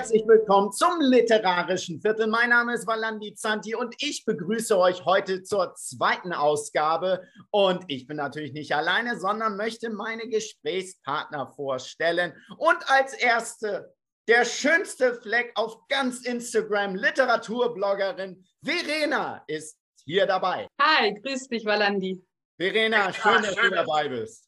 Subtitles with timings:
[0.00, 2.26] herzlich willkommen zum literarischen Viertel.
[2.26, 7.22] Mein Name ist Valandi Zanti und ich begrüße euch heute zur zweiten Ausgabe.
[7.50, 12.32] Und ich bin natürlich nicht alleine, sondern möchte meine Gesprächspartner vorstellen.
[12.56, 13.94] Und als erste
[14.26, 19.76] der schönste Fleck auf ganz Instagram, Literaturbloggerin Verena ist
[20.06, 20.66] hier dabei.
[20.80, 22.24] Hi, grüß dich, Valandi.
[22.60, 24.46] Verena, schön, dass du dabei bist.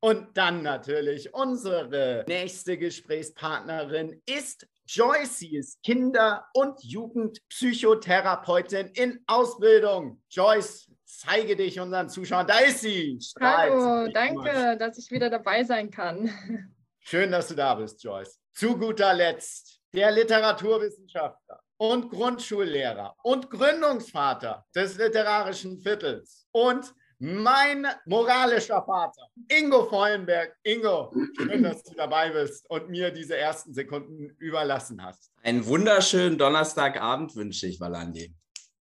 [0.00, 5.40] Und dann natürlich unsere nächste Gesprächspartnerin ist Joyce.
[5.40, 10.22] Sie ist Kinder- und Jugendpsychotherapeutin in Ausbildung.
[10.30, 12.46] Joyce, zeige dich unseren Zuschauern.
[12.46, 13.18] Da ist sie.
[13.20, 13.74] Strahlt.
[13.74, 16.72] Hallo, danke, dass ich wieder dabei sein kann.
[17.00, 18.40] Schön, dass du da bist, Joyce.
[18.54, 28.82] Zu guter Letzt der Literaturwissenschaftler und Grundschullehrer und Gründungsvater des literarischen Viertels und mein moralischer
[28.82, 30.56] Vater, Ingo Vollenberg.
[30.62, 35.30] Ingo, schön, dass du dabei bist und mir diese ersten Sekunden überlassen hast.
[35.42, 38.34] Einen wunderschönen Donnerstagabend wünsche ich, Valandi.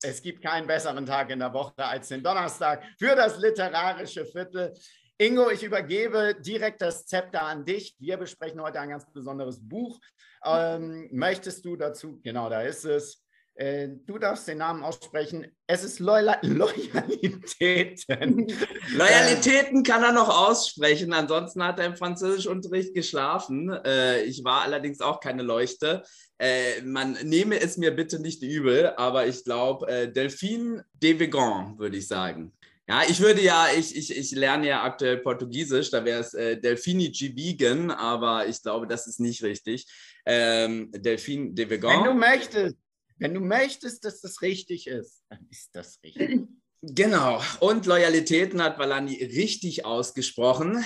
[0.03, 4.73] Es gibt keinen besseren Tag in der Woche als den Donnerstag für das literarische Viertel.
[5.17, 7.95] Ingo, ich übergebe direkt das Zepter an dich.
[7.99, 9.97] Wir besprechen heute ein ganz besonderes Buch.
[10.43, 13.24] Ähm, möchtest du dazu, genau da ist es,
[13.55, 15.47] äh, du darfst den Namen aussprechen.
[15.65, 18.47] Es ist Loyal Loyalitäten.
[18.93, 21.13] Loyalitäten kann er noch aussprechen.
[21.13, 23.71] Ansonsten hat er im Französischunterricht geschlafen.
[23.85, 26.03] Äh, ich war allerdings auch keine Leuchte.
[26.37, 31.97] Äh, man nehme es mir bitte nicht übel, aber ich glaube, Delphine de Vegan, würde
[31.97, 32.51] ich sagen.
[32.87, 36.59] Ja, ich würde ja, ich, ich, ich lerne ja aktuell Portugiesisch, da wäre es äh,
[36.59, 39.87] Delfini Gibigen, aber ich glaube, das ist nicht richtig.
[40.23, 42.03] Ähm, Delphine de Vegan.
[42.03, 42.77] Wenn du möchtest.
[43.17, 46.47] Wenn du möchtest, dass das richtig ist, dann ist das richtig.
[46.81, 47.41] Genau.
[47.61, 50.83] Und Loyalitäten hat Valani richtig ausgesprochen.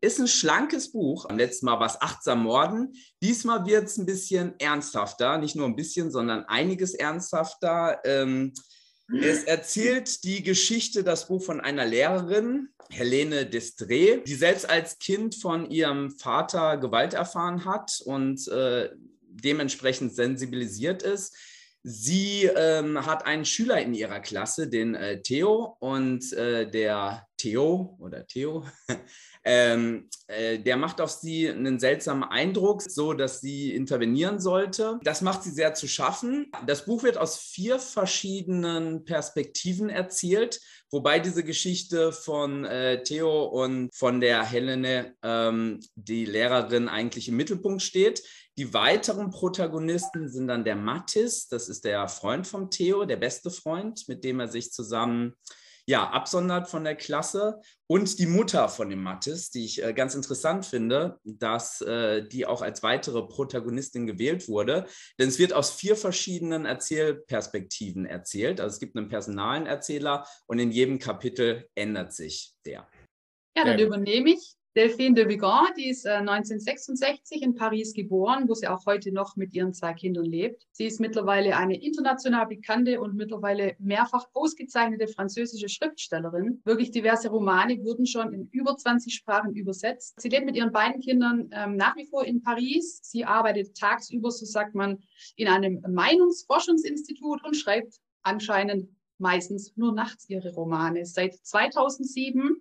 [0.00, 1.28] Ist ein schlankes Buch.
[1.30, 2.94] Letztes Mal war es Achtsam Morden.
[3.22, 5.38] Diesmal wird es ein bisschen ernsthafter.
[5.38, 8.00] Nicht nur ein bisschen, sondern einiges ernsthafter.
[8.04, 8.54] Ähm,
[9.20, 15.34] es erzählt die Geschichte, das Buch von einer Lehrerin, Helene Destré, die selbst als Kind
[15.34, 21.36] von ihrem Vater Gewalt erfahren hat und äh, dementsprechend sensibilisiert ist
[21.86, 27.94] Sie ähm, hat einen Schüler in ihrer Klasse, den äh, Theo, und äh, der Theo
[28.00, 28.64] oder Theo,
[29.44, 34.98] ähm, äh, der macht auf sie einen seltsamen Eindruck, so dass sie intervenieren sollte.
[35.02, 36.50] Das macht sie sehr zu schaffen.
[36.66, 40.58] Das Buch wird aus vier verschiedenen Perspektiven erzählt,
[40.90, 47.36] wobei diese Geschichte von äh, Theo und von der Helene, ähm, die Lehrerin, eigentlich im
[47.36, 48.22] Mittelpunkt steht.
[48.56, 53.50] Die weiteren Protagonisten sind dann der Mattis, das ist der Freund vom Theo, der beste
[53.50, 55.34] Freund, mit dem er sich zusammen
[55.86, 60.14] ja, absondert von der Klasse und die Mutter von dem Mattis, die ich äh, ganz
[60.14, 64.86] interessant finde, dass äh, die auch als weitere Protagonistin gewählt wurde.
[65.18, 68.60] Denn es wird aus vier verschiedenen Erzählperspektiven erzählt.
[68.60, 72.88] Also es gibt einen personalen Erzähler und in jedem Kapitel ändert sich der.
[73.56, 74.56] Ja, dann übernehme ich.
[74.76, 79.36] Delphine de Vigan, die ist äh, 1966 in Paris geboren, wo sie auch heute noch
[79.36, 80.66] mit ihren zwei Kindern lebt.
[80.72, 86.60] Sie ist mittlerweile eine international bekannte und mittlerweile mehrfach ausgezeichnete französische Schriftstellerin.
[86.64, 90.20] Wirklich diverse Romane wurden schon in über 20 Sprachen übersetzt.
[90.20, 92.98] Sie lebt mit ihren beiden Kindern ähm, nach wie vor in Paris.
[93.00, 94.98] Sie arbeitet tagsüber, so sagt man,
[95.36, 101.06] in einem Meinungsforschungsinstitut und schreibt anscheinend meistens nur nachts ihre Romane.
[101.06, 102.56] Seit 2007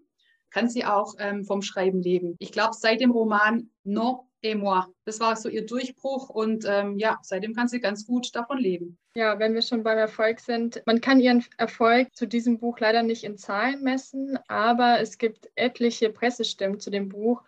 [0.54, 2.36] kann sie auch ähm, vom Schreiben leben.
[2.40, 6.98] Ich glaube, seit dem Roman No et moi, das war so ihr Durchbruch und ähm,
[6.98, 8.98] ja, seitdem kann sie ganz gut davon leben.
[9.16, 13.04] Ja, wenn wir schon beim Erfolg sind, man kann ihren Erfolg zu diesem Buch leider
[13.04, 17.42] nicht in Zahlen messen, aber es gibt etliche Pressestimmen zu dem Buch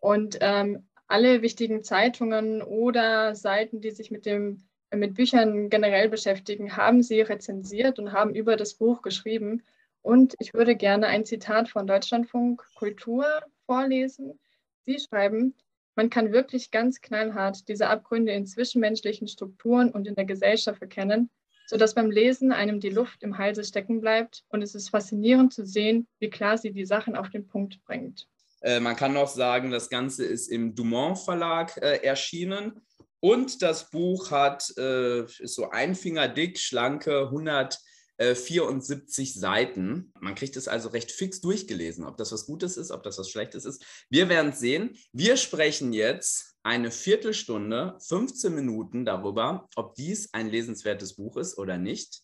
[0.00, 6.76] und ähm, alle wichtigen Zeitungen oder Seiten, die sich mit dem mit Büchern generell beschäftigen,
[6.76, 9.62] haben sie rezensiert und haben über das Buch geschrieben.
[10.02, 13.26] Und ich würde gerne ein Zitat von Deutschlandfunk Kultur
[13.66, 14.38] vorlesen.
[14.86, 15.54] Sie schreiben,
[15.94, 21.30] man kann wirklich ganz knallhart diese Abgründe in zwischenmenschlichen Strukturen und in der Gesellschaft erkennen,
[21.66, 24.44] sodass beim Lesen einem die Luft im Halse stecken bleibt.
[24.48, 28.26] Und es ist faszinierend zu sehen, wie klar sie die Sachen auf den Punkt bringt.
[28.62, 32.80] Äh, man kann noch sagen, das Ganze ist im Dumont Verlag äh, erschienen.
[33.20, 37.78] Und das Buch hat, äh, ist so ein Finger dick, schlanke 100
[38.20, 40.12] 74 äh, Seiten.
[40.20, 43.30] Man kriegt es also recht fix durchgelesen, ob das was Gutes ist, ob das was
[43.30, 43.84] Schlechtes ist.
[44.10, 44.96] Wir werden es sehen.
[45.12, 51.78] Wir sprechen jetzt eine Viertelstunde, 15 Minuten darüber, ob dies ein lesenswertes Buch ist oder
[51.78, 52.22] nicht.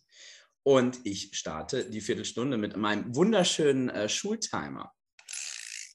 [0.63, 4.93] Und ich starte die Viertelstunde mit meinem wunderschönen äh, Schultimer.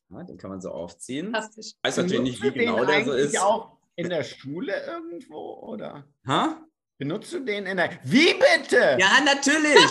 [0.09, 1.31] Ja, den kann man so aufziehen.
[1.31, 1.73] Fantastisch.
[1.75, 3.39] Ich weiß natürlich nicht, wie genau der so ist.
[3.39, 6.07] Auch in der Schule irgendwo, oder?
[6.25, 6.65] Ha?
[7.01, 7.99] Benutzt du den in der.
[8.03, 8.95] Wie bitte?
[8.99, 9.75] Ja, natürlich.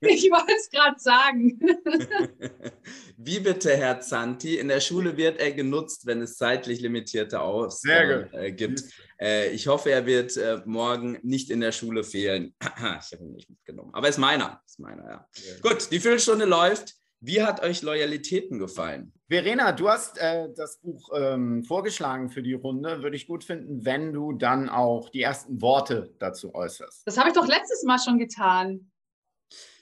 [0.00, 1.58] Ich wollte es gerade sagen.
[3.16, 4.56] Wie bitte, Herr Zanti?
[4.56, 8.84] In der Schule wird er genutzt, wenn es zeitlich limitierte Ausgaben äh, gibt.
[9.20, 12.54] Äh, ich hoffe, er wird äh, morgen nicht in der Schule fehlen.
[12.60, 13.92] ich habe ihn nicht mitgenommen.
[13.92, 14.62] Aber ist meiner.
[14.64, 15.28] Ist meiner, ja.
[15.34, 15.60] ja.
[15.62, 16.94] Gut, die Viertelstunde läuft.
[17.20, 19.12] Wie hat euch Loyalitäten gefallen?
[19.28, 23.02] Verena, du hast äh, das Buch ähm, vorgeschlagen für die Runde.
[23.02, 27.02] Würde ich gut finden, wenn du dann auch die ersten Worte dazu äußerst.
[27.04, 28.90] Das habe ich doch letztes Mal schon getan.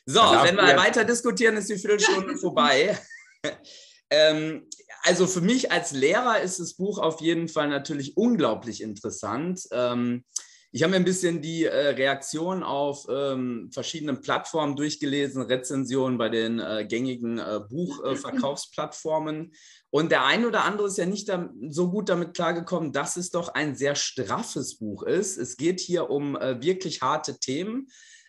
[0.06, 2.98] So, wenn wir weiter diskutieren, ist die Viertelstunde vorbei.
[4.10, 4.66] ähm,
[5.02, 9.62] also für mich als Lehrer ist das Buch auf jeden Fall natürlich unglaublich interessant.
[9.72, 10.24] Ähm,
[10.72, 16.28] ich habe mir ein bisschen die äh, Reaktion auf ähm, verschiedenen Plattformen durchgelesen, Rezensionen bei
[16.28, 19.52] den äh, gängigen äh, Buchverkaufsplattformen.
[19.90, 23.30] Und der eine oder andere ist ja nicht da, so gut damit klargekommen, dass es
[23.30, 25.38] doch ein sehr straffes Buch ist.
[25.38, 27.88] Es geht hier um äh, wirklich harte Themen.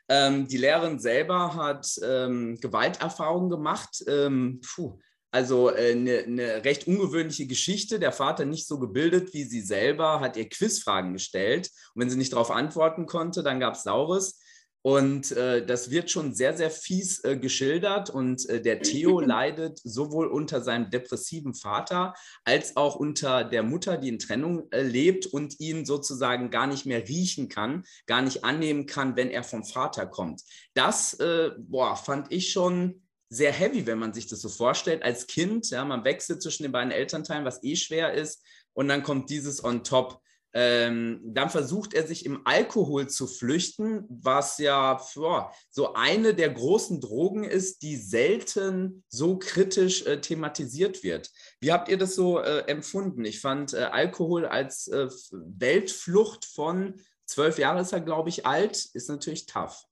[0.09, 4.03] Ähm, die Lehrerin selber hat ähm, Gewalterfahrungen gemacht.
[4.07, 4.97] Ähm, puh,
[5.37, 7.99] also eine, äh, eine recht ungewöhnliche Geschichte.
[7.99, 11.69] Der Vater nicht so gebildet wie sie selber, hat ihr Quizfragen gestellt.
[11.93, 14.39] Und wenn sie nicht darauf antworten konnte, dann gab es Saures.
[14.81, 18.09] Und äh, das wird schon sehr, sehr fies äh, geschildert.
[18.09, 23.97] Und äh, der Theo leidet sowohl unter seinem depressiven Vater als auch unter der Mutter,
[23.97, 28.43] die in Trennung äh, lebt und ihn sozusagen gar nicht mehr riechen kann, gar nicht
[28.43, 30.41] annehmen kann, wenn er vom Vater kommt.
[30.73, 35.03] Das äh, boah, fand ich schon sehr heavy, wenn man sich das so vorstellt.
[35.03, 38.43] Als Kind, ja, man wechselt zwischen den beiden Elternteilen, was eh schwer ist.
[38.73, 40.21] Und dann kommt dieses on top.
[40.53, 46.49] Ähm, dann versucht er sich im Alkohol zu flüchten, was ja boah, so eine der
[46.49, 51.29] großen Drogen ist, die selten so kritisch äh, thematisiert wird.
[51.59, 53.25] Wie habt ihr das so äh, empfunden?
[53.25, 56.95] Ich fand äh, Alkohol als äh, Weltflucht von
[57.25, 59.83] zwölf Jahren ist er, glaube ich, alt, ist natürlich tough.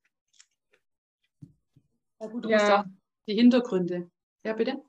[2.21, 2.57] Ja, gut, du ja.
[2.57, 4.09] musst auch die Hintergründe.
[4.43, 4.81] Ja, bitte?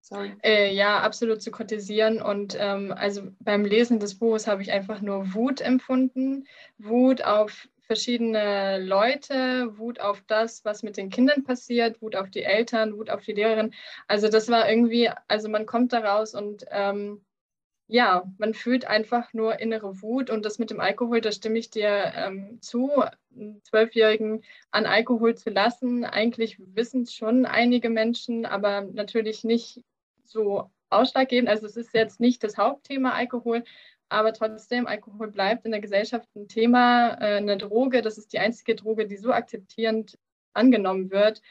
[0.00, 0.34] Sorry.
[0.42, 2.20] Äh, ja, absolut zu kritisieren.
[2.20, 6.46] Und ähm, also beim Lesen des Buches habe ich einfach nur Wut empfunden.
[6.76, 12.42] Wut auf verschiedene Leute, Wut auf das, was mit den Kindern passiert, Wut auf die
[12.42, 13.74] Eltern, Wut auf die Lehrerin.
[14.06, 17.24] Also das war irgendwie, also man kommt da raus und ähm,
[17.86, 21.70] ja, man fühlt einfach nur innere Wut und das mit dem Alkohol, da stimme ich
[21.70, 22.90] dir ähm, zu,
[23.34, 26.04] einen Zwölfjährigen an Alkohol zu lassen.
[26.04, 29.82] Eigentlich wissen es schon einige Menschen, aber natürlich nicht
[30.24, 31.48] so ausschlaggebend.
[31.48, 33.64] Also es ist jetzt nicht das Hauptthema Alkohol,
[34.08, 38.00] aber trotzdem, Alkohol bleibt in der Gesellschaft ein Thema, äh, eine Droge.
[38.00, 40.18] Das ist die einzige Droge, die so akzeptierend
[40.54, 41.42] angenommen wird.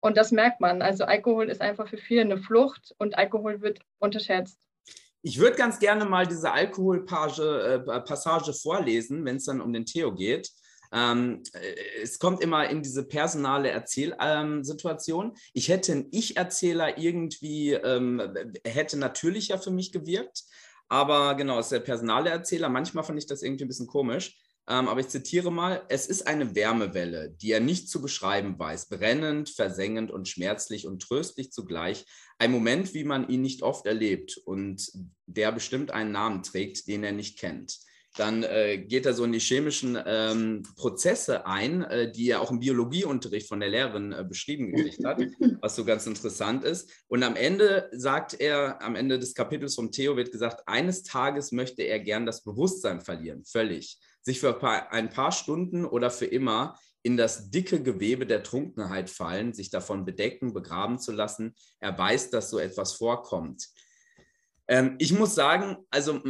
[0.00, 0.82] Und das merkt man.
[0.82, 4.65] Also Alkohol ist einfach für viele eine Flucht und Alkohol wird unterschätzt.
[5.22, 9.86] Ich würde ganz gerne mal diese Alkoholpassage äh, Passage vorlesen, wenn es dann um den
[9.86, 10.50] Theo geht.
[10.92, 15.26] Ähm, äh, es kommt immer in diese personale Erzählsituation.
[15.26, 18.22] Ähm, ich hätte einen Ich-Erzähler irgendwie, ähm,
[18.64, 20.44] hätte natürlicher für mich gewirkt.
[20.88, 22.68] Aber genau, es ist der personale Erzähler.
[22.68, 24.38] Manchmal fand ich das irgendwie ein bisschen komisch.
[24.68, 28.88] Ähm, aber ich zitiere mal, es ist eine Wärmewelle, die er nicht zu beschreiben weiß,
[28.88, 32.04] brennend, versengend und schmerzlich und tröstlich zugleich.
[32.38, 34.90] Ein Moment, wie man ihn nicht oft erlebt und
[35.26, 37.78] der bestimmt einen Namen trägt, den er nicht kennt
[38.16, 42.50] dann äh, geht er so in die chemischen ähm, Prozesse ein, äh, die er auch
[42.50, 45.20] im Biologieunterricht von der Lehrerin äh, beschrieben gekriegt hat,
[45.60, 46.90] was so ganz interessant ist.
[47.08, 51.52] Und am Ende sagt er, am Ende des Kapitels vom Theo wird gesagt, eines Tages
[51.52, 56.76] möchte er gern das Bewusstsein verlieren, völlig, sich für ein paar, Stunden oder für immer
[57.02, 61.54] in das dicke Gewebe der Trunkenheit fallen, sich davon bedecken, begraben zu lassen.
[61.78, 63.68] Er weiß, dass so etwas vorkommt.
[64.66, 66.20] Ähm, ich muss sagen, also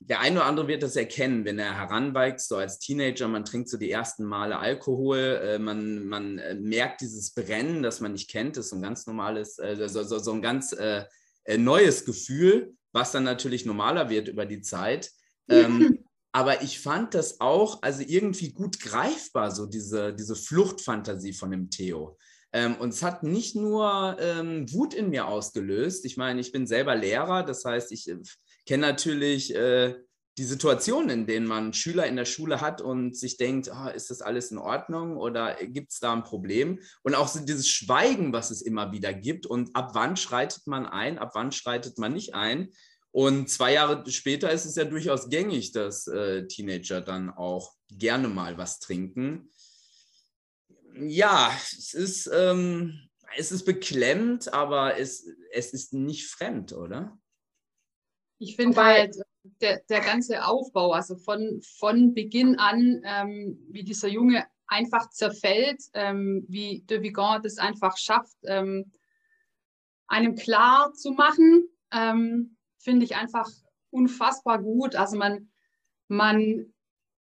[0.00, 3.68] der eine oder andere wird das erkennen, wenn er heranwächst, so als Teenager, man trinkt
[3.68, 8.28] so die ersten Male Alkohol, äh, man, man äh, merkt dieses Brennen, das man nicht
[8.28, 11.04] kennt, das ist so ein ganz normales, äh, so, so, so, ein ganz äh,
[11.44, 15.12] äh, neues Gefühl, was dann natürlich normaler wird über die Zeit.
[15.52, 21.50] Ähm, aber ich fand das auch also irgendwie gut greifbar, so diese, diese Fluchtfantasie von
[21.50, 22.16] dem Theo.
[22.52, 26.04] Ähm, und es hat nicht nur ähm, Wut in mir ausgelöst.
[26.04, 28.18] Ich meine, ich bin selber Lehrer, das heißt, ich äh,
[28.66, 29.96] kenne natürlich äh,
[30.38, 34.10] die Situationen, in denen man Schüler in der Schule hat und sich denkt, oh, ist
[34.10, 36.80] das alles in Ordnung oder gibt es da ein Problem?
[37.02, 40.86] Und auch so dieses Schweigen, was es immer wieder gibt und ab wann schreitet man
[40.86, 42.70] ein, ab wann schreitet man nicht ein.
[43.12, 48.28] Und zwei Jahre später ist es ja durchaus gängig, dass äh, Teenager dann auch gerne
[48.28, 49.50] mal was trinken
[50.94, 57.18] ja, es ist, ähm, es ist beklemmt, aber es, es ist nicht fremd, oder?
[58.38, 59.16] Ich finde halt,
[59.60, 65.82] der, der ganze Aufbau, also von, von Beginn an, ähm, wie dieser Junge einfach zerfällt,
[65.94, 68.92] ähm, wie de Vigan das einfach schafft, ähm,
[70.06, 73.48] einem klar zu machen, ähm, finde ich einfach
[73.90, 74.96] unfassbar gut.
[74.96, 75.50] Also man,
[76.08, 76.72] man,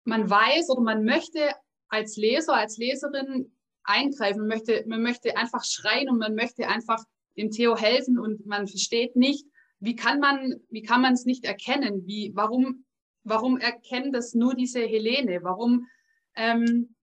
[0.04, 1.54] man weiß oder man möchte
[1.90, 3.52] als Leser, als Leserin
[3.84, 7.04] eingreifen, man möchte, man möchte einfach schreien und man möchte einfach
[7.38, 9.46] dem Theo helfen und man versteht nicht,
[9.80, 12.06] wie kann man, wie kann man es nicht erkennen?
[12.06, 12.86] Wie, warum,
[13.24, 15.40] warum erkennt das nur diese Helene?
[15.42, 15.88] Warum
[16.36, 16.96] ähm,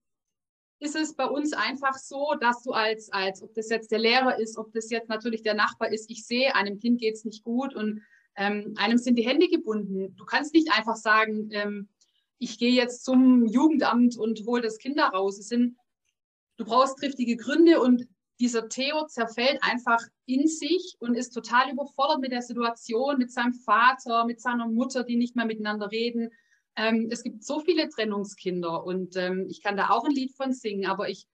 [0.79, 4.39] ist es bei uns einfach so, dass du als, als, ob das jetzt der Lehrer
[4.39, 7.43] ist, ob das jetzt natürlich der Nachbar ist, ich sehe, einem Kind geht es nicht
[7.43, 8.03] gut und
[8.37, 10.15] ähm, einem sind die Hände gebunden.
[10.15, 11.89] Du kannst nicht einfach sagen, ähm,
[12.37, 15.39] ich gehe jetzt zum Jugendamt und hole das Kind da raus.
[15.39, 15.75] Es sind,
[16.57, 18.07] du brauchst triftige Gründe und
[18.39, 23.53] dieser Theo zerfällt einfach in sich und ist total überfordert mit der Situation, mit seinem
[23.53, 26.29] Vater, mit seiner Mutter, die nicht mehr miteinander reden.
[26.75, 30.53] Ähm, es gibt so viele Trennungskinder und ähm, ich kann da auch ein Lied von
[30.53, 31.27] singen, aber ich,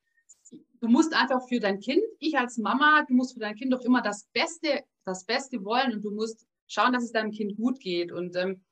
[0.79, 3.81] du musst einfach für dein Kind, ich als Mama, du musst für dein Kind doch
[3.81, 7.79] immer das Beste, das Beste wollen und du musst schauen, dass es deinem Kind gut
[7.79, 8.63] geht und ähm,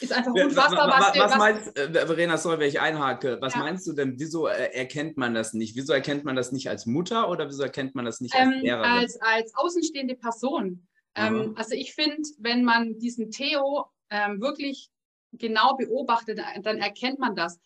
[0.00, 3.54] ist einfach unfassbar, was, was, was, was meinst, äh, Verena, sorry, wenn ich einhake, was
[3.54, 3.60] ja.
[3.60, 5.74] meinst du denn, wieso äh, erkennt man das nicht?
[5.74, 8.60] Wieso erkennt man das nicht als Mutter oder wieso erkennt man das nicht als ähm,
[8.60, 8.90] Lehrerin?
[8.90, 10.86] Als, als außenstehende Person.
[11.14, 14.90] Ähm, also ich finde, wenn man diesen Theo ähm, wirklich
[15.32, 17.58] genau beobachtet, dann erkennt man das.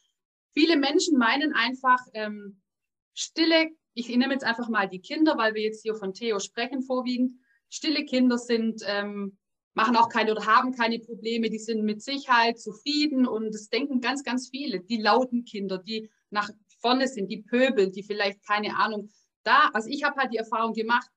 [0.53, 2.61] Viele Menschen meinen einfach, ähm,
[3.15, 6.83] stille, ich nehme jetzt einfach mal die Kinder, weil wir jetzt hier von Theo sprechen
[6.83, 9.37] vorwiegend, stille Kinder sind ähm,
[9.75, 14.01] machen auch keine oder haben keine Probleme, die sind mit Sicherheit zufrieden und es denken
[14.01, 16.51] ganz, ganz viele, die lauten Kinder, die nach
[16.81, 19.11] vorne sind, die Pöbel, die vielleicht keine Ahnung,
[19.43, 21.09] da, also ich habe halt die Erfahrung gemacht,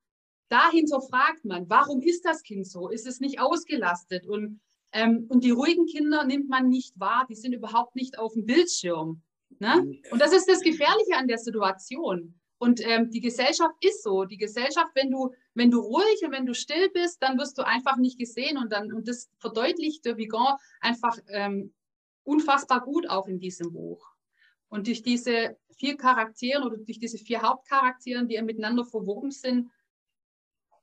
[0.50, 2.89] dahinter fragt man, warum ist das Kind so?
[2.89, 4.27] Ist es nicht ausgelastet?
[4.27, 8.33] Und, ähm, und die ruhigen Kinder nimmt man nicht wahr, die sind überhaupt nicht auf
[8.33, 9.22] dem Bildschirm.
[9.60, 10.00] Ne?
[10.12, 12.39] Und das ist das Gefährliche an der Situation.
[12.63, 14.24] Und ähm, die Gesellschaft ist so.
[14.24, 17.67] Die Gesellschaft, wenn du, wenn du ruhig und wenn du still bist, dann wirst du
[17.67, 18.58] einfach nicht gesehen.
[18.58, 21.74] Und, dann, und das verdeutlicht der Vigan einfach ähm,
[22.24, 24.08] unfassbar gut auch in diesem Buch.
[24.70, 29.70] Und durch diese vier Charaktere oder durch diese vier Hauptcharaktere, die miteinander verwoben sind,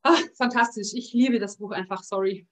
[0.02, 0.92] ach, fantastisch.
[0.92, 2.46] Ich liebe das Buch einfach, sorry.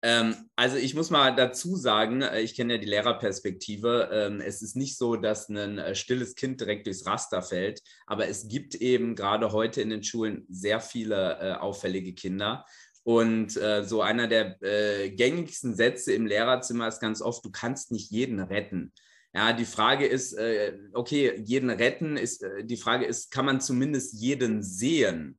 [0.00, 4.10] Ähm, also ich muss mal dazu sagen, äh, ich kenne ja die Lehrerperspektive.
[4.12, 8.28] Ähm, es ist nicht so, dass ein äh, stilles Kind direkt durchs Raster fällt, aber
[8.28, 12.64] es gibt eben gerade heute in den Schulen sehr viele äh, auffällige Kinder.
[13.02, 17.90] Und äh, so einer der äh, gängigsten Sätze im Lehrerzimmer ist ganz oft, du kannst
[17.90, 18.92] nicht jeden retten.
[19.34, 24.14] Ja, die Frage ist, äh, okay, jeden retten ist, die Frage ist, kann man zumindest
[24.14, 25.38] jeden sehen?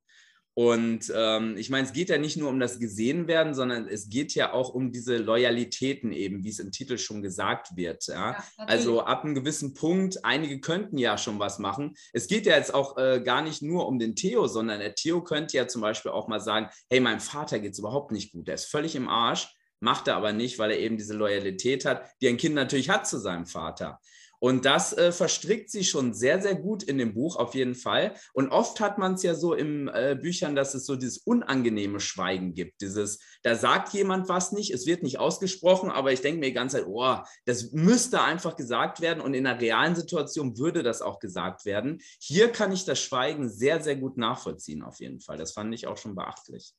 [0.60, 4.36] Und ähm, ich meine, es geht ja nicht nur um das Gesehenwerden, sondern es geht
[4.36, 8.06] ja auch um diese Loyalitäten eben, wie es im Titel schon gesagt wird.
[8.08, 8.32] Ja?
[8.34, 11.96] ja also ab einem gewissen Punkt, einige könnten ja schon was machen.
[12.12, 15.24] Es geht ja jetzt auch äh, gar nicht nur um den Theo, sondern der Theo
[15.24, 18.50] könnte ja zum Beispiel auch mal sagen, hey, meinem Vater geht es überhaupt nicht gut,
[18.50, 19.48] der ist völlig im Arsch,
[19.80, 23.08] macht er aber nicht, weil er eben diese Loyalität hat, die ein Kind natürlich hat
[23.08, 24.02] zu seinem Vater.
[24.40, 28.16] Und das äh, verstrickt sie schon sehr, sehr gut in dem Buch auf jeden Fall.
[28.34, 32.00] Und oft hat man es ja so in äh, Büchern, dass es so dieses unangenehme
[32.00, 32.82] Schweigen gibt.
[32.82, 36.54] Dieses, da sagt jemand was nicht, es wird nicht ausgesprochen, aber ich denke mir die
[36.54, 39.22] ganze Zeit, oh, das müsste einfach gesagt werden.
[39.22, 42.00] Und in einer realen Situation würde das auch gesagt werden.
[42.20, 45.38] Hier kann ich das Schweigen sehr, sehr gut nachvollziehen, auf jeden Fall.
[45.38, 46.74] Das fand ich auch schon beachtlich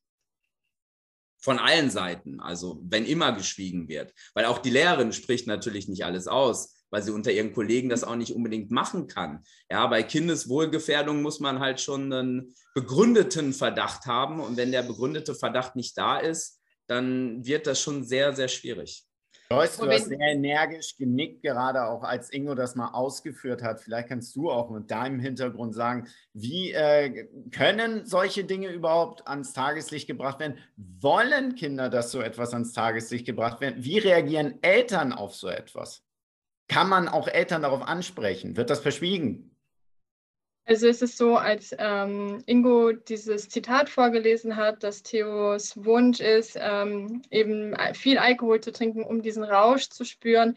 [1.42, 6.04] von allen Seiten, also wenn immer geschwiegen wird, weil auch die Lehrerin spricht natürlich nicht
[6.04, 9.44] alles aus weil sie unter ihren Kollegen das auch nicht unbedingt machen kann.
[9.70, 14.40] Ja, bei Kindeswohlgefährdung muss man halt schon einen begründeten Verdacht haben.
[14.40, 19.06] Und wenn der begründete Verdacht nicht da ist, dann wird das schon sehr, sehr schwierig.
[19.52, 23.80] Joyce, du hast sehr energisch genickt, gerade auch als Ingo das mal ausgeführt hat.
[23.80, 29.52] Vielleicht kannst du auch mit deinem Hintergrund sagen, wie äh, können solche Dinge überhaupt ans
[29.52, 30.58] Tageslicht gebracht werden?
[30.76, 33.82] Wollen Kinder, dass so etwas ans Tageslicht gebracht wird?
[33.82, 36.04] Wie reagieren Eltern auf so etwas?
[36.70, 38.56] Kann man auch Eltern darauf ansprechen?
[38.56, 39.50] Wird das verschwiegen?
[40.66, 46.56] Also es ist so, als ähm, Ingo dieses Zitat vorgelesen hat, dass Theos Wunsch ist,
[46.60, 50.56] ähm, eben viel Alkohol zu trinken, um diesen Rausch zu spüren.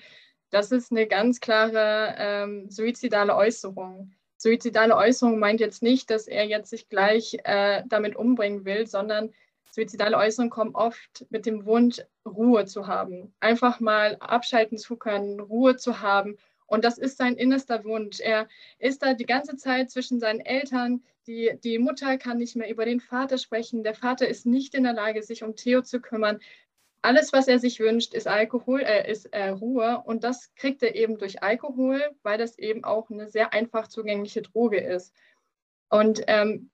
[0.51, 4.13] Das ist eine ganz klare ähm, suizidale Äußerung.
[4.37, 9.33] Suizidale Äußerung meint jetzt nicht, dass er jetzt sich gleich äh, damit umbringen will, sondern
[9.73, 13.33] suizidale Äußerungen kommen oft mit dem Wunsch, Ruhe zu haben.
[13.39, 16.37] Einfach mal abschalten zu können, Ruhe zu haben.
[16.67, 18.19] Und das ist sein innerster Wunsch.
[18.19, 21.03] Er ist da die ganze Zeit zwischen seinen Eltern.
[21.25, 23.83] Die, die Mutter kann nicht mehr über den Vater sprechen.
[23.83, 26.39] Der Vater ist nicht in der Lage, sich um Theo zu kümmern.
[27.01, 30.03] alles, was er sich wünscht, ist Alkohol, äh, ist äh, Ruhe.
[30.05, 34.43] Und das kriegt er eben durch Alkohol, weil das eben auch eine sehr einfach zugängliche
[34.43, 35.13] Droge ist.
[35.89, 36.69] Und ähm,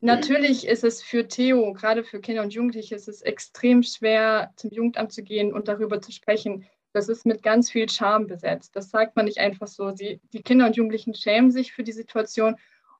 [0.00, 4.70] natürlich ist es für Theo, gerade für Kinder und Jugendliche, ist es extrem schwer, zum
[4.70, 6.66] Jugendamt zu gehen und darüber zu sprechen.
[6.92, 8.76] Das ist mit ganz viel Scham besetzt.
[8.76, 9.90] Das sagt man nicht einfach so.
[9.94, 12.56] Sie, die Kinder und Jugendlichen schämen sich für die Situation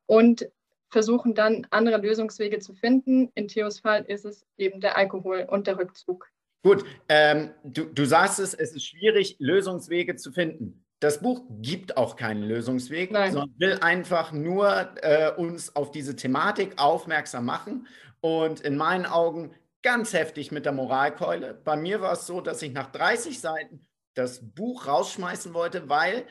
[0.06, 0.48] und
[0.88, 3.30] versuchen dann andere Lösungswege zu finden.
[3.34, 6.28] In Theos Fall ist es eben der Alkohol und der Rückzug.
[6.62, 10.84] Gut, ähm, du, du sagst es, es ist schwierig, Lösungswege zu finden.
[11.02, 13.32] Das Buch gibt auch keinen Lösungsweg, Nein.
[13.32, 17.88] sondern will einfach nur äh, uns auf diese Thematik aufmerksam machen
[18.20, 21.54] und in meinen Augen ganz heftig mit der Moralkeule.
[21.64, 26.24] Bei mir war es so, dass ich nach 30 Seiten das Buch rausschmeißen wollte, weil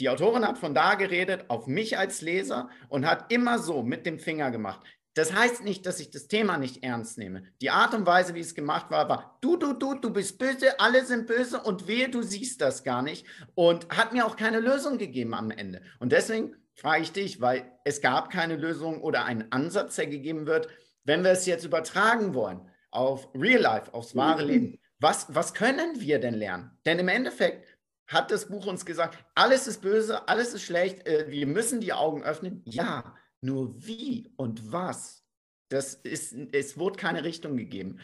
[0.00, 4.06] die Autorin hat von da geredet auf mich als Leser und hat immer so mit
[4.06, 4.80] dem Finger gemacht.
[5.16, 7.42] Das heißt nicht, dass ich das Thema nicht ernst nehme.
[7.62, 10.78] Die Art und Weise, wie es gemacht war, war, du, du, du, du bist böse,
[10.78, 13.26] alle sind böse und wehe, du siehst das gar nicht.
[13.54, 15.80] Und hat mir auch keine Lösung gegeben am Ende.
[16.00, 20.46] Und deswegen frage ich dich, weil es gab keine Lösung oder einen Ansatz, der gegeben
[20.46, 20.68] wird,
[21.04, 24.48] wenn wir es jetzt übertragen wollen auf Real Life, aufs wahre mhm.
[24.48, 26.72] Leben, was, was können wir denn lernen?
[26.84, 27.66] Denn im Endeffekt
[28.06, 31.94] hat das Buch uns gesagt, alles ist böse, alles ist schlecht, äh, wir müssen die
[31.94, 32.60] Augen öffnen.
[32.66, 35.24] Ja, nur wie und was,
[35.68, 37.98] das ist, es wurde keine Richtung gegeben.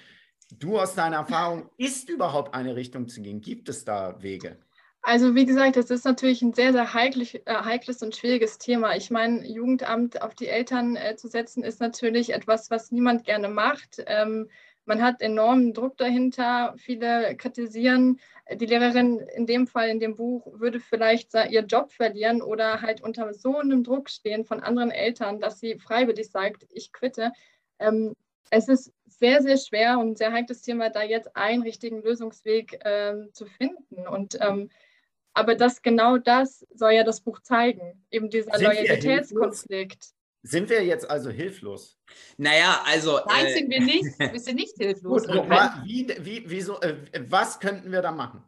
[0.59, 3.41] Du aus deiner Erfahrung, ist überhaupt eine Richtung zu gehen?
[3.41, 4.59] Gibt es da Wege?
[5.05, 8.95] Also wie gesagt, das ist natürlich ein sehr, sehr heikles, äh, heikles und schwieriges Thema.
[8.95, 13.49] Ich meine, Jugendamt auf die Eltern äh, zu setzen, ist natürlich etwas, was niemand gerne
[13.49, 14.03] macht.
[14.07, 14.49] Ähm,
[14.85, 16.75] man hat enormen Druck dahinter.
[16.77, 18.21] Viele kritisieren.
[18.53, 23.01] Die Lehrerin in dem Fall, in dem Buch, würde vielleicht ihr Job verlieren oder halt
[23.01, 27.33] unter so einem Druck stehen von anderen Eltern, dass sie freiwillig sagt, ich quitte.
[27.79, 28.15] Ähm,
[28.51, 33.31] es ist sehr, sehr schwer und sehr heikles Thema, da jetzt einen richtigen Lösungsweg ähm,
[33.33, 34.07] zu finden.
[34.07, 34.69] Und ähm,
[35.35, 40.13] aber das genau das soll ja das Buch zeigen, eben dieser Sind Loyalitätskonflikt.
[40.43, 42.01] Sind wir jetzt also hilflos?
[42.37, 43.21] Naja, also.
[43.27, 44.19] Nein, äh, sind wir nicht.
[44.19, 45.27] Wir sind nicht hilflos.
[45.27, 45.49] Gut,
[45.85, 46.97] wie, wie, wieso, äh,
[47.29, 48.43] was könnten wir da machen?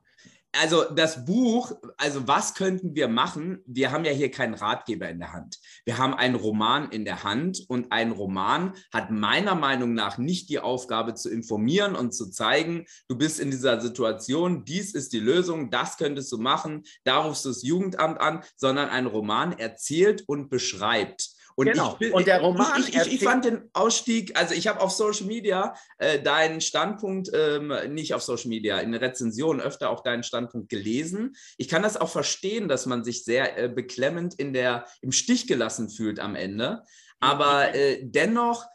[0.56, 3.60] Also das Buch, also was könnten wir machen?
[3.66, 5.58] Wir haben ja hier keinen Ratgeber in der Hand.
[5.84, 10.48] Wir haben einen Roman in der Hand und ein Roman hat meiner Meinung nach nicht
[10.50, 15.18] die Aufgabe zu informieren und zu zeigen, du bist in dieser Situation, dies ist die
[15.18, 20.22] Lösung, das könntest du machen, da rufst du das Jugendamt an, sondern ein Roman erzählt
[20.28, 21.33] und beschreibt.
[21.56, 21.96] Und, genau.
[22.00, 22.80] ich, und der Roman.
[22.80, 27.30] Ich, ich, ich, fand den Ausstieg, also ich habe auf Social Media äh, deinen Standpunkt,
[27.32, 31.36] ähm, nicht auf Social Media, in Rezensionen öfter auch deinen Standpunkt gelesen.
[31.56, 35.46] Ich kann das auch verstehen, dass man sich sehr äh, beklemmend in der, im Stich
[35.46, 36.82] gelassen fühlt am Ende.
[37.20, 38.66] Aber äh, dennoch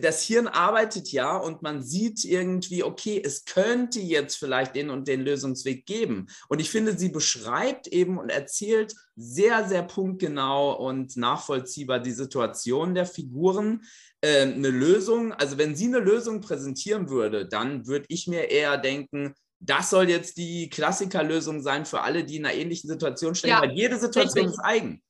[0.00, 5.06] das Hirn arbeitet ja und man sieht irgendwie, okay, es könnte jetzt vielleicht den und
[5.06, 6.26] den Lösungsweg geben.
[6.48, 12.94] Und ich finde, sie beschreibt eben und erzählt sehr, sehr punktgenau und nachvollziehbar die Situation
[12.94, 13.84] der Figuren.
[14.20, 18.78] Äh, eine Lösung, also wenn sie eine Lösung präsentieren würde, dann würde ich mir eher
[18.78, 23.50] denken, das soll jetzt die Klassikerlösung sein für alle, die in einer ähnlichen Situation stehen,
[23.50, 24.58] ja, weil jede Situation richtig.
[24.58, 25.02] ist eigen.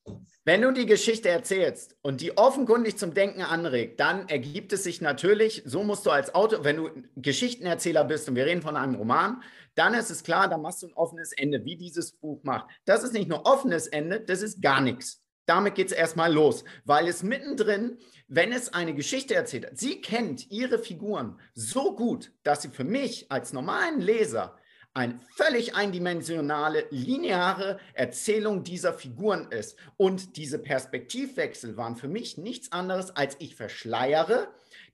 [0.45, 5.03] Wenn du die Geschichte erzählst und die offenkundig zum Denken anregt, dann ergibt es sich
[5.03, 8.95] natürlich, so musst du als Autor, wenn du Geschichtenerzähler bist und wir reden von einem
[8.95, 9.43] Roman,
[9.75, 12.71] dann ist es klar, dann machst du ein offenes Ende, wie dieses Buch macht.
[12.87, 15.23] Das ist nicht nur offenes Ende, das ist gar nichts.
[15.49, 20.51] Damit geht es erstmal los, weil es mittendrin, wenn es eine Geschichte erzählt, sie kennt
[20.51, 24.59] ihre Figuren so gut, dass sie für mich als normalen Leser
[24.93, 29.77] eine völlig eindimensionale, lineare Erzählung dieser Figuren ist.
[29.97, 34.49] Und diese Perspektivwechsel waren für mich nichts anderes, als ich verschleiere,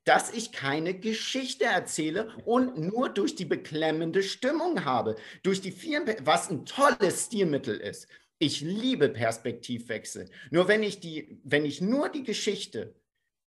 [0.04, 6.04] dass ich keine Geschichte erzähle und nur durch die beklemmende Stimmung habe, durch die vielen,
[6.20, 8.06] was ein tolles Stilmittel ist.
[8.38, 10.28] Ich liebe Perspektivwechsel.
[10.50, 12.94] Nur wenn ich die, wenn ich nur die Geschichte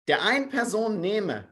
[0.08, 1.48] der einen Person nehme,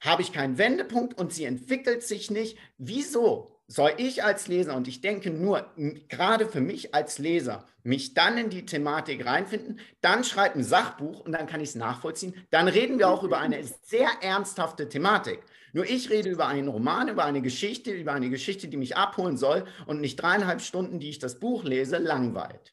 [0.00, 2.56] habe ich keinen Wendepunkt und sie entwickelt sich nicht.
[2.78, 3.55] Wieso?
[3.68, 5.66] Soll ich als Leser, und ich denke nur,
[6.08, 11.20] gerade für mich als Leser, mich dann in die Thematik reinfinden, dann schreibe ein Sachbuch
[11.20, 12.34] und dann kann ich es nachvollziehen.
[12.50, 15.40] Dann reden wir auch über eine sehr ernsthafte Thematik.
[15.72, 19.36] Nur ich rede über einen Roman, über eine Geschichte, über eine Geschichte, die mich abholen
[19.36, 22.72] soll und nicht dreieinhalb Stunden, die ich das Buch lese, langweilt.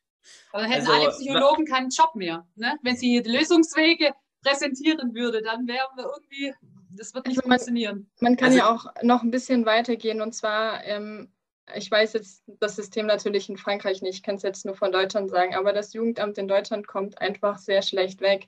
[0.51, 2.47] Aber dann hätten also, alle Psychologen keinen Job mehr.
[2.55, 2.77] Ne?
[2.81, 6.53] Wenn sie Lösungswege präsentieren würde, dann wären wir irgendwie
[6.95, 8.09] das wird nicht also funktionieren.
[8.19, 11.31] Man kann also, ja auch noch ein bisschen weitergehen und zwar, ähm,
[11.75, 14.91] ich weiß jetzt das System natürlich in Frankreich nicht, ich kann es jetzt nur von
[14.91, 18.47] Deutschland sagen, aber das Jugendamt in Deutschland kommt einfach sehr schlecht weg.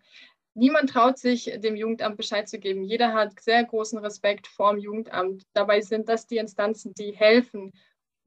[0.53, 2.83] niemand traut sich, dem Jugendamt Bescheid zu geben.
[2.83, 5.43] Jeder hat sehr großen Respekt vor dem Jugendamt.
[5.53, 7.73] Dabei sind das die Instanzen, die helfen.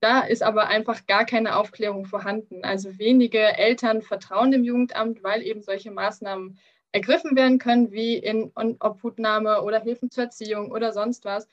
[0.00, 2.64] Da ist aber einfach gar keine Aufklärung vorhanden.
[2.64, 6.58] Also wenige Eltern vertrauen dem Jugendamt, weil eben solche Maßnahmen
[6.92, 11.46] ergriffen werden können, wie in Obhutnahme oder Hilfen zur Erziehung oder sonst was.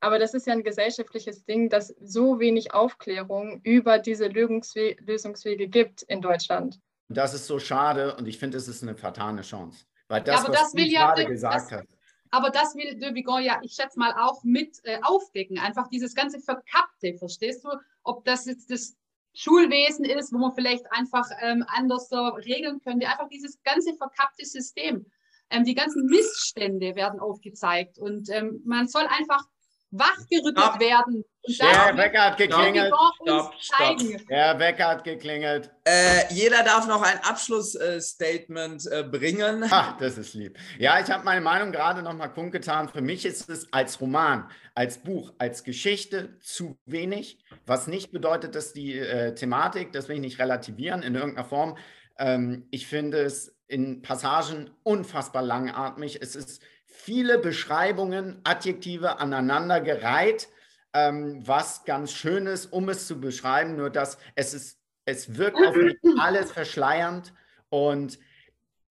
[0.00, 6.02] Aber das ist ja ein gesellschaftliches Ding, dass so wenig Aufklärung über diese Lösungswege gibt
[6.02, 6.78] in Deutschland.
[7.08, 9.86] Das ist so schade und ich finde, es ist eine fatale Chance.
[10.08, 11.86] Weil das, ja, aber das will ja, gerade gesagt das, hat.
[12.30, 15.58] Aber das will De Vigon ja, ich schätze mal, auch mit äh, aufdecken.
[15.58, 17.70] Einfach dieses ganze Verkappte, verstehst du?
[18.02, 18.96] Ob das jetzt das
[19.34, 23.06] Schulwesen ist, wo man vielleicht einfach ähm, anders so regeln könnte.
[23.06, 25.06] Einfach dieses ganze verkappte System.
[25.50, 29.44] Ähm, die ganzen Missstände werden aufgezeigt und ähm, man soll einfach
[29.90, 30.80] wachgerüttelt Stop.
[30.80, 31.24] werden.
[31.46, 32.92] Der Wecker hat geklingelt.
[33.22, 33.98] Stopp, stopp.
[34.30, 35.70] Der Wecker hat geklingelt.
[35.84, 39.64] Äh, jeder darf noch ein Abschlussstatement äh, bringen.
[39.70, 40.58] Ach, das ist lieb.
[40.78, 42.88] Ja, ich habe meine Meinung gerade noch mal kundgetan.
[42.88, 48.54] Für mich ist es als Roman, als Buch, als Geschichte zu wenig, was nicht bedeutet,
[48.54, 51.76] dass die äh, Thematik, das will ich nicht relativieren in irgendeiner Form.
[52.18, 56.20] Ähm, ich finde es in Passagen unfassbar langatmig.
[56.20, 60.48] Es ist viele Beschreibungen, Adjektive aneinandergereiht,
[60.92, 65.58] ähm, was ganz schön ist, um es zu beschreiben, nur dass es ist, es wirkt
[65.64, 67.32] auf mich alles verschleiernd
[67.68, 68.18] und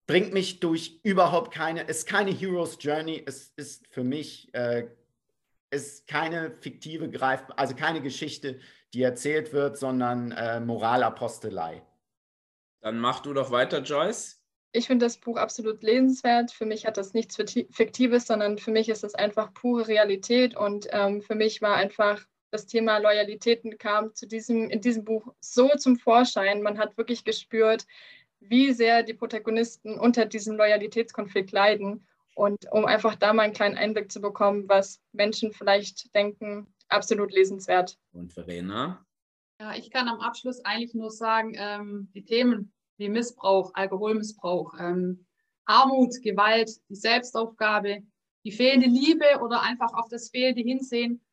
[0.06, 4.86] bringt mich durch überhaupt keine, ist keine Hero's Journey, es ist für mich äh,
[5.74, 8.60] ist keine fiktive Greif, also keine Geschichte,
[8.92, 11.82] die erzählt wird, sondern äh, Moralapostelei.
[12.80, 14.44] Dann mach du doch weiter, Joyce
[14.76, 16.50] ich finde das Buch absolut lesenswert.
[16.50, 20.56] Für mich hat das nichts Fiktives, sondern für mich ist es einfach pure Realität.
[20.56, 25.32] Und ähm, für mich war einfach das Thema Loyalitäten kam zu diesem, in diesem Buch
[25.38, 26.60] so zum Vorschein.
[26.60, 27.86] Man hat wirklich gespürt,
[28.40, 32.08] wie sehr die Protagonisten unter diesem Loyalitätskonflikt leiden.
[32.34, 37.32] Und um einfach da mal einen kleinen Einblick zu bekommen, was Menschen vielleicht denken, absolut
[37.32, 37.96] lesenswert.
[38.12, 39.04] Und Verena?
[39.60, 45.26] Ja, ich kann am Abschluss eigentlich nur sagen, ähm, die Themen, wie Missbrauch, Alkoholmissbrauch, ähm,
[45.64, 48.02] Armut, Gewalt, die Selbstaufgabe,
[48.44, 51.24] die fehlende Liebe oder einfach auf das fehlende Hinsehen.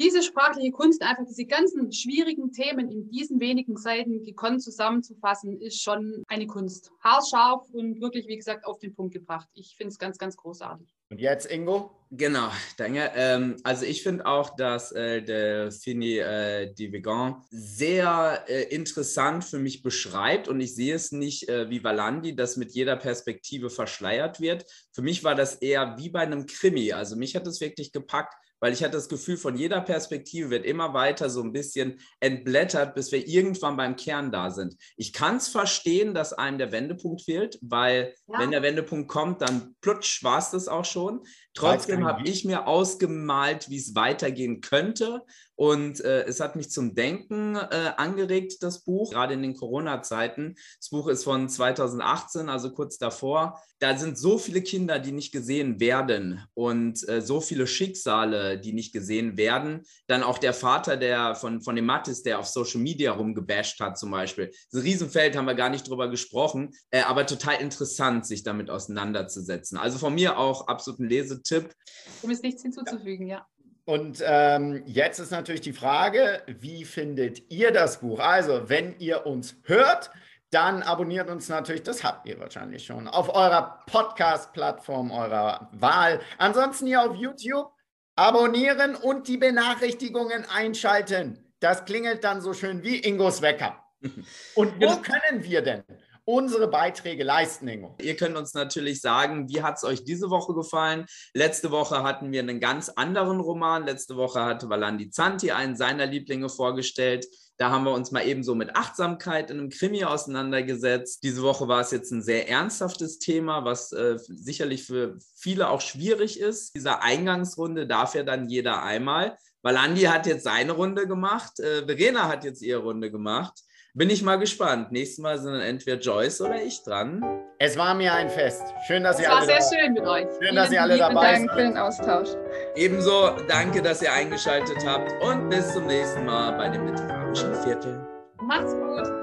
[0.00, 5.82] Diese sprachliche Kunst, einfach diese ganzen schwierigen Themen in diesen wenigen Seiten gekonnt zusammenzufassen, ist
[5.82, 6.90] schon eine Kunst.
[7.00, 9.46] Haarscharf und wirklich, wie gesagt, auf den Punkt gebracht.
[9.52, 10.88] Ich finde es ganz, ganz großartig.
[11.10, 11.90] Und jetzt, Ingo?
[12.12, 13.10] Genau, danke.
[13.14, 19.58] Ähm, also ich finde auch, dass äh, der Fini äh, Divigan sehr äh, interessant für
[19.58, 24.40] mich beschreibt und ich sehe es nicht äh, wie Valandi, dass mit jeder Perspektive verschleiert
[24.40, 24.64] wird.
[24.92, 26.92] Für mich war das eher wie bei einem Krimi.
[26.92, 30.64] Also mich hat es wirklich gepackt, weil ich hatte das Gefühl, von jeder Perspektive wird
[30.64, 34.76] immer weiter so ein bisschen entblättert, bis wir irgendwann beim Kern da sind.
[34.96, 38.38] Ich kann es verstehen, dass einem der Wendepunkt fehlt, weil ja.
[38.38, 41.22] wenn der Wendepunkt kommt, dann plutsch war es das auch schon.
[41.54, 45.24] Trotzdem habe ich mir ausgemalt, wie es weitergehen könnte.
[45.60, 50.54] Und äh, es hat mich zum Denken äh, angeregt, das Buch, gerade in den Corona-Zeiten.
[50.78, 53.60] Das Buch ist von 2018, also kurz davor.
[53.78, 58.72] Da sind so viele Kinder, die nicht gesehen werden und äh, so viele Schicksale, die
[58.72, 59.82] nicht gesehen werden.
[60.06, 63.98] Dann auch der Vater der, von, von dem Mattis, der auf Social Media rumgebasht hat
[63.98, 64.50] zum Beispiel.
[64.72, 69.76] Das Riesenfeld haben wir gar nicht drüber gesprochen, äh, aber total interessant, sich damit auseinanderzusetzen.
[69.76, 71.08] Also von mir auch absolut ein
[71.48, 71.74] Lesetipp.
[72.22, 73.46] Um es nichts hinzuzufügen, ja.
[73.84, 78.20] Und ähm, jetzt ist natürlich die Frage, wie findet ihr das Buch?
[78.20, 80.10] Also, wenn ihr uns hört,
[80.50, 86.20] dann abonniert uns natürlich, das habt ihr wahrscheinlich schon, auf eurer Podcast-Plattform eurer Wahl.
[86.38, 87.72] Ansonsten hier auf YouTube
[88.16, 91.52] abonnieren und die Benachrichtigungen einschalten.
[91.60, 93.82] Das klingelt dann so schön wie Ingos Wecker.
[94.54, 95.84] Und wo können wir denn
[96.24, 97.94] unsere Beiträge leisten, Ingo.
[98.00, 101.06] Ihr könnt uns natürlich sagen, wie hat es euch diese Woche gefallen?
[101.34, 103.84] Letzte Woche hatten wir einen ganz anderen Roman.
[103.84, 107.26] Letzte Woche hatte Valandi Zanti einen seiner Lieblinge vorgestellt.
[107.56, 111.22] Da haben wir uns mal eben so mit Achtsamkeit in einem Krimi auseinandergesetzt.
[111.22, 115.82] Diese Woche war es jetzt ein sehr ernsthaftes Thema, was äh, sicherlich für viele auch
[115.82, 116.74] schwierig ist.
[116.74, 119.36] Dieser Eingangsrunde darf ja dann jeder einmal.
[119.62, 123.52] Valandi hat jetzt seine Runde gemacht, äh, Verena hat jetzt ihre Runde gemacht.
[123.94, 124.92] Bin ich mal gespannt.
[124.92, 127.24] Nächstes Mal sind dann entweder Joyce oder ich dran.
[127.58, 128.62] Es war mir ein Fest.
[128.86, 129.42] Schön, dass es ihr alle.
[129.42, 130.22] Es war sehr schön mit euch.
[130.22, 131.34] Schön, Vielen dass ihr alle dabei seid.
[131.34, 132.28] Danke für den Austausch.
[132.76, 138.00] Ebenso danke, dass ihr eingeschaltet habt und bis zum nächsten Mal bei dem literarischen Viertel.
[138.40, 139.19] Macht's gut.